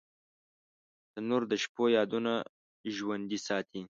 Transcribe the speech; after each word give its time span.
تنور 1.11 1.41
د 1.51 1.53
شپو 1.63 1.83
یادونه 1.97 2.33
ژوندۍ 2.95 3.39
ساتي 3.47 3.81